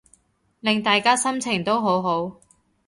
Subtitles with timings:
[0.61, 2.39] 令大家心情都好好